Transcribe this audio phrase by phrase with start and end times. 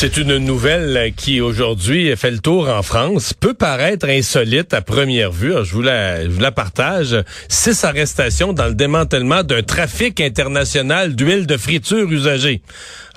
[0.00, 3.34] C'est une nouvelle qui aujourd'hui fait le tour en France.
[3.38, 5.52] Peut paraître insolite à première vue.
[5.62, 7.14] je, vous la, partage.
[7.50, 12.62] Six arrestations dans le démantèlement d'un trafic international d'huile de friture usagée.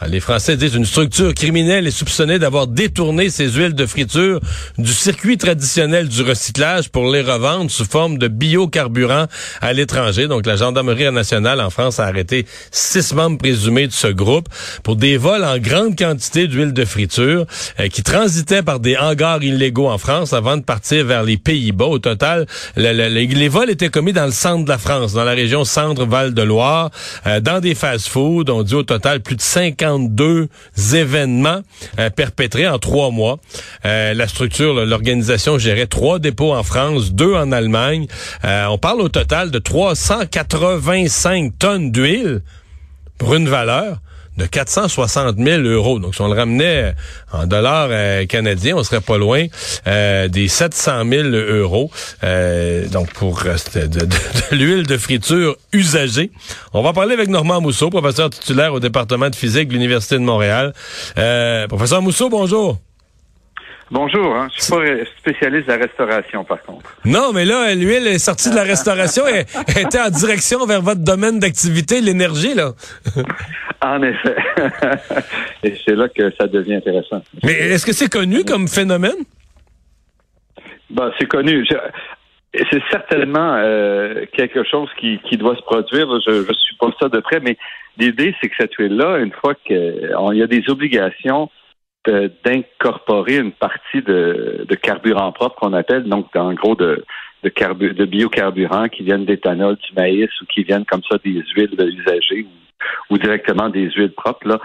[0.09, 4.41] Les Français disent une structure criminelle est soupçonnée d'avoir détourné ces huiles de friture
[4.77, 9.27] du circuit traditionnel du recyclage pour les revendre sous forme de biocarburant
[9.61, 10.27] à l'étranger.
[10.27, 14.49] Donc, la Gendarmerie nationale en France a arrêté six membres présumés de ce groupe
[14.83, 17.45] pour des vols en grande quantité d'huile de friture
[17.79, 21.85] euh, qui transitaient par des hangars illégaux en France avant de partir vers les Pays-Bas.
[21.85, 22.45] Au total,
[22.75, 26.89] les vols étaient commis dans le centre de la France, dans la région centre-Val-de-Loire,
[27.27, 28.49] euh, dans des fast-foods.
[28.49, 30.49] On dit au total plus de 50 deux
[30.93, 31.61] événements
[31.99, 33.39] euh, perpétrés en trois mois.
[33.85, 38.07] Euh, la structure, l'organisation gérait trois dépôts en France, deux en Allemagne.
[38.45, 42.41] Euh, on parle au total de 385 tonnes d'huile
[43.17, 43.97] pour une valeur
[44.37, 45.99] de 460 000 euros.
[45.99, 46.93] Donc, si on le ramenait
[47.31, 49.45] en dollars euh, canadiens, on serait pas loin
[49.87, 51.91] euh, des 700 000 euros.
[52.23, 56.31] Euh, donc, pour de, de, de, l'huile de friture usagée.
[56.73, 60.21] On va parler avec Normand Mousseau, professeur titulaire au département de physique de l'Université de
[60.21, 60.73] Montréal.
[61.69, 62.79] professeur Mousseau, bonjour.
[63.91, 64.47] Bonjour, hein.
[64.55, 66.89] je suis pas spécialiste de la restauration par contre.
[67.05, 69.45] Non, mais là, l'huile est sortie de la restauration et
[69.79, 72.71] était en direction vers votre domaine d'activité, l'énergie, là.
[73.83, 74.35] En effet.
[75.63, 77.21] Et c'est là que ça devient intéressant.
[77.43, 79.25] Mais est-ce que c'est connu comme phénomène?
[80.89, 81.67] Ben, c'est connu.
[82.53, 86.07] C'est certainement euh, quelque chose qui, doit se produire.
[86.25, 87.57] Je ne suis pas ça de près, mais
[87.97, 91.49] l'idée, c'est que cette huile-là, une fois qu'il y a des obligations
[92.05, 97.03] d'incorporer une partie de, carburant propre qu'on appelle, donc en gros de,
[97.43, 101.75] de, de biocarburants qui viennent d'éthanol, du maïs ou qui viennent comme ça des huiles
[101.77, 102.47] usagées
[103.09, 104.59] ou, directement des huiles propres là,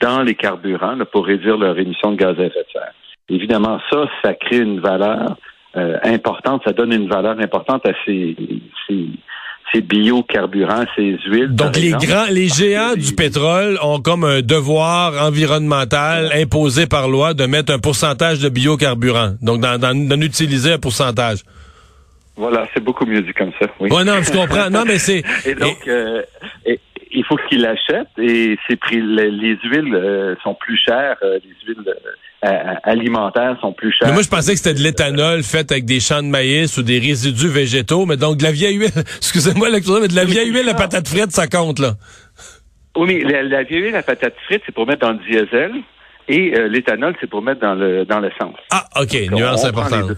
[0.00, 2.92] dans les carburants pour réduire leur émission de gaz à effet de serre.
[3.28, 5.36] Évidemment, ça, ça crée une valeur
[5.76, 8.36] euh, importante, ça donne une valeur importante à ces,
[8.86, 9.08] ces,
[9.72, 11.54] ces biocarburants, ces huiles.
[11.54, 17.34] Donc les grands, les géants du pétrole ont comme un devoir environnemental imposé par loi
[17.34, 19.32] de mettre un pourcentage de biocarburant.
[19.42, 21.40] Donc d'en utiliser un pourcentage.
[22.36, 23.66] Voilà, c'est beaucoup mieux dit comme ça.
[23.78, 23.90] Oui.
[23.90, 24.68] non, je comprends.
[24.68, 25.22] Non, mais c'est.
[25.46, 26.22] et donc, euh,
[27.12, 31.66] il faut qu'ils l'achètent et ces prix, les, huiles euh, sont plus chères, euh, les
[31.66, 31.94] huiles
[32.82, 34.08] alimentaires sont plus chères.
[34.08, 36.82] Mais moi, je pensais que c'était de l'éthanol fait avec des champs de maïs ou
[36.82, 38.90] des résidus végétaux, mais donc de la vieille huile.
[39.16, 41.92] Excusez-moi, mais de la vieille huile à patate frite, ça compte là.
[42.96, 45.72] Oui, mais la, vieille huile à patate frite, c'est pour mettre dans le diesel.
[46.28, 48.56] Et l'éthanol, c'est pour mettre dans le dans l'essence.
[48.70, 50.12] Ah, OK, nuance importante.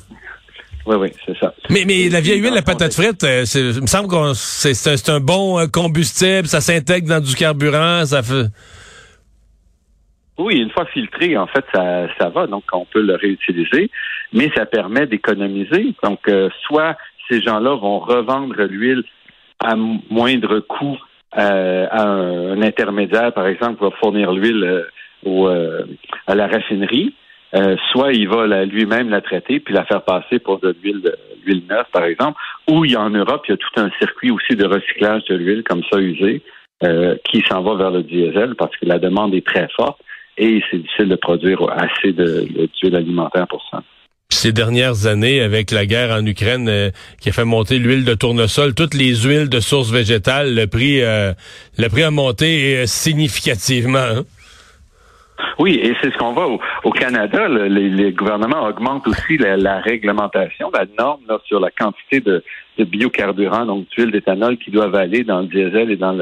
[0.87, 1.53] Oui, oui, c'est ça.
[1.69, 5.19] Mais, mais la vieille huile, la patate frite, euh, il me semble que c'est un
[5.19, 8.47] bon euh, combustible, ça s'intègre dans du carburant, ça fait...
[10.39, 13.91] Oui, une fois filtré, en fait, ça, ça va, donc on peut le réutiliser,
[14.33, 15.95] mais ça permet d'économiser.
[16.05, 16.97] Donc, euh, soit
[17.29, 19.03] ces gens-là vont revendre l'huile
[19.59, 20.99] à moindre coût
[21.33, 24.85] à un, intermédiaire, par exemple, qui va fournir l'huile
[26.27, 27.15] à la raffinerie,
[27.55, 31.15] euh, soit il va lui-même la traiter puis la faire passer pour de l'huile
[31.45, 33.89] l'huile neuve, par exemple, ou il y a en Europe, il y a tout un
[34.01, 36.43] circuit aussi de recyclage de l'huile comme ça usée
[36.83, 40.01] euh, qui s'en va vers le diesel parce que la demande est très forte
[40.37, 43.83] et c'est difficile de produire assez d'huile alimentaire pour ça.
[44.29, 46.91] Ces dernières années, avec la guerre en Ukraine euh,
[47.21, 51.01] qui a fait monter l'huile de tournesol, toutes les huiles de source végétale, le prix,
[51.01, 53.99] le prix a monté significativement.
[53.99, 54.25] Hein?
[55.59, 57.49] Oui, et c'est ce qu'on voit au, Canada.
[57.49, 62.43] les, gouvernements augmentent aussi la, réglementation, la norme sur la quantité de,
[62.79, 66.17] de biocarburants, donc d'huile d'éthanol, qui doivent aller dans le diesel et dans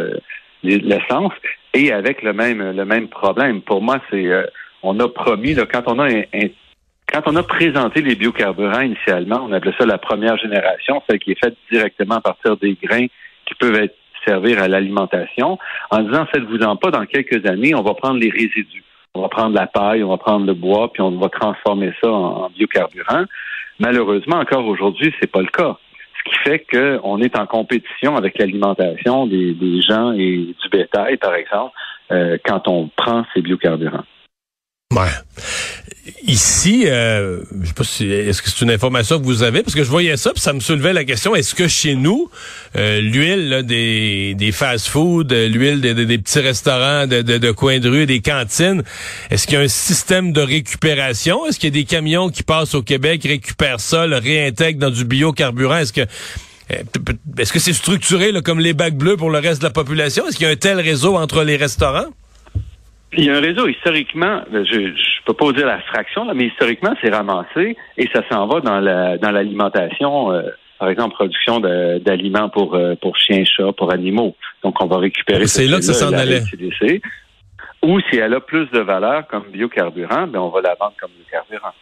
[0.62, 1.32] l'essence,
[1.75, 3.60] et avec le même le même problème.
[3.60, 4.44] Pour moi, c'est euh,
[4.82, 6.08] on a promis quand on a
[7.12, 11.32] quand on a présenté les biocarburants initialement, on appelait ça la première génération, celle qui
[11.32, 13.06] est faite directement à partir des grains
[13.46, 13.94] qui peuvent être
[14.26, 15.58] servir à l'alimentation,
[15.90, 18.82] en disant faites-vous-en pas, dans quelques années, on va prendre les résidus
[19.14, 22.11] on va prendre la paille, on va prendre le bois, puis on va transformer ça
[22.11, 23.25] en, biocarburant.
[23.78, 25.76] Malheureusement, encore aujourd'hui, c'est pas le cas.
[26.19, 31.34] Ce qui fait qu'on est en compétition avec l'alimentation des, gens et du bétail, par
[31.34, 31.72] exemple,
[32.11, 34.05] euh, quand on prend ces biocarburants.
[36.26, 39.62] Ici, euh, je sais pas si est-ce que c'est une information que vous avez?
[39.62, 42.31] Parce que je voyais ça puis ça me soulevait la question est-ce que chez nous
[42.76, 48.06] euh, l'huile des fast-food, euh, l'huile des, petits restaurants de, de, de coins de rue,
[48.06, 48.82] des cantines,
[49.31, 51.47] est-ce qu'il y a un système de récupération?
[51.47, 54.90] Est-ce qu'il y a des camions qui passent au Québec récupèrent ça, le réintègrent dans
[54.90, 55.79] du biocarburant?
[55.79, 56.02] Est-ce que
[56.70, 56.82] euh,
[57.38, 60.26] est-ce que c'est structuré comme les bacs bleus pour le reste de la population?
[60.26, 62.06] Est-ce qu'il y a un tel réseau entre les restaurants?
[63.16, 66.46] Il y a un réseau historiquement, je ne peux pas vous dire la fraction, mais
[66.46, 70.43] historiquement, c'est ramassé et ça s'en va dans la dans l'alimentation, euh,
[70.78, 74.37] par exemple, production d'aliments pour euh, pour chiens, chats, pour animaux.
[74.62, 75.46] Donc, on va récupérer.
[75.46, 76.43] C'est là que ça s'en allait.
[77.82, 81.11] Ou si elle a plus de valeur comme biocarburant, ben on va la vendre comme
[81.19, 81.75] biocarburant.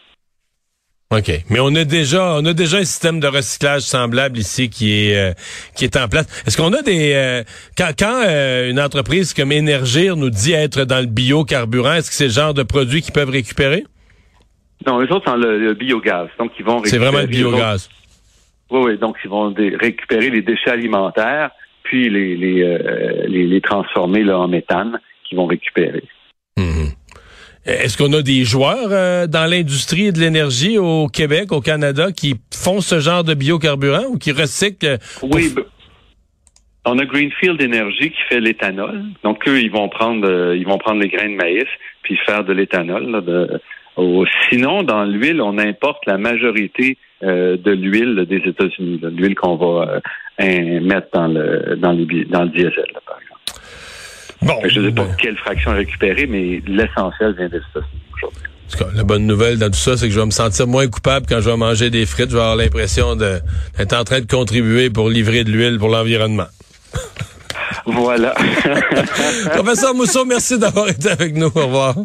[1.12, 1.30] OK.
[1.50, 5.16] Mais on a déjà on a déjà un système de recyclage semblable ici qui est
[5.16, 5.32] euh,
[5.76, 6.26] qui est en place.
[6.46, 7.42] Est-ce qu'on a des euh,
[7.76, 12.16] quand, quand euh, une entreprise comme Énergir nous dit être dans le biocarburant, est-ce que
[12.16, 13.84] c'est le genre de produit qu'ils peuvent récupérer?
[14.86, 16.28] Non, eux autres, c'est le, biogaz.
[16.38, 17.88] Donc, ils vont C'est vraiment le biogaz.
[18.70, 18.98] Oui, oui.
[18.98, 21.50] Donc, ils vont récupérer les déchets alimentaires,
[21.84, 24.98] puis les, les, les, transformer là, en méthane
[25.28, 26.02] qu'ils vont récupérer.
[26.56, 26.91] Mmh.
[27.64, 32.34] Est-ce qu'on a des joueurs euh, dans l'industrie de l'énergie au Québec, au Canada, qui
[32.52, 34.98] font ce genre de biocarburant ou qui recyclent?
[35.22, 35.62] Oui, ben,
[36.84, 39.04] on a Greenfield Energy qui fait l'éthanol.
[39.22, 41.68] Donc eux, ils vont prendre, euh, ils vont prendre les grains de maïs
[42.02, 43.24] puis faire de l'éthanol.
[43.24, 43.60] De...
[44.50, 50.00] Sinon, dans l'huile, on importe la majorité euh, de l'huile des États-Unis, l'huile qu'on va
[50.40, 53.21] mettre dans le dans, les, dans le diesel, par exemple.
[54.42, 57.80] Bon, je ne sais pas quelle fraction récupérer, mais l'essentiel vient de ça
[58.16, 58.96] aujourd'hui.
[58.96, 61.40] La bonne nouvelle dans tout ça, c'est que je vais me sentir moins coupable quand
[61.40, 62.30] je vais manger des frites.
[62.30, 66.48] Je vais avoir l'impression d'être en train de contribuer pour livrer de l'huile pour l'environnement.
[67.86, 68.34] Voilà.
[69.54, 71.46] Professeur Mousseau, merci d'avoir été avec nous.
[71.46, 71.96] Au revoir.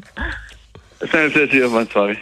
[1.02, 1.70] C'est un plaisir.
[1.70, 2.18] Bonne soirée.